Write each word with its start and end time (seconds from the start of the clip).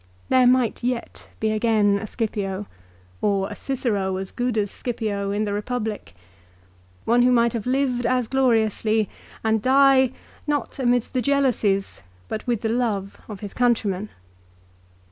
There 0.29 0.47
might 0.47 0.81
yet 0.83 1.29
be 1.39 1.51
again 1.51 1.99
a 1.99 2.07
Scipio, 2.07 2.65
or 3.21 3.47
a 3.51 3.55
Cicero 3.55 4.17
as 4.17 4.31
good 4.31 4.57
as 4.57 4.71
Scipio 4.71 5.29
in 5.29 5.43
the 5.43 5.51
Eepublic; 5.51 6.13
one 7.05 7.21
who 7.21 7.31
might 7.31 7.53
have 7.53 7.67
lived 7.67 8.07
as 8.07 8.25
gloriously 8.27 9.07
and 9.43 9.61
die, 9.61 10.11
not 10.47 10.79
amidst 10.79 11.13
the 11.13 11.21
jealousies, 11.21 12.01
but 12.29 12.47
with 12.47 12.61
the 12.61 12.69
love 12.69 13.19
of 13.29 13.41
his 13.41 13.53
countrymen. 13.53 14.09